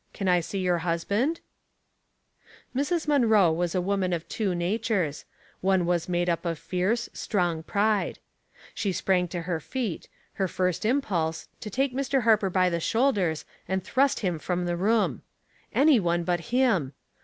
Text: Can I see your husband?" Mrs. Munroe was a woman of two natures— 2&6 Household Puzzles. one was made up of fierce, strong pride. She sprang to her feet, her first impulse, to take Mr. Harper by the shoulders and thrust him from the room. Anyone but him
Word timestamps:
Can 0.13 0.27
I 0.27 0.39
see 0.39 0.57
your 0.57 0.79
husband?" 0.79 1.41
Mrs. 2.75 3.07
Munroe 3.07 3.51
was 3.51 3.75
a 3.75 3.81
woman 3.81 4.13
of 4.13 4.27
two 4.27 4.55
natures— 4.55 5.25
2&6 5.63 5.63
Household 5.63 5.63
Puzzles. 5.63 5.67
one 5.79 5.85
was 5.85 6.09
made 6.09 6.27
up 6.27 6.43
of 6.43 6.57
fierce, 6.57 7.09
strong 7.13 7.61
pride. 7.61 8.17
She 8.73 8.91
sprang 8.93 9.27
to 9.27 9.43
her 9.43 9.59
feet, 9.59 10.09
her 10.41 10.47
first 10.47 10.85
impulse, 10.85 11.49
to 11.59 11.69
take 11.69 11.93
Mr. 11.93 12.23
Harper 12.23 12.49
by 12.49 12.67
the 12.71 12.79
shoulders 12.79 13.45
and 13.67 13.83
thrust 13.83 14.21
him 14.21 14.39
from 14.39 14.65
the 14.65 14.75
room. 14.75 15.21
Anyone 15.71 16.23
but 16.23 16.45
him 16.49 16.93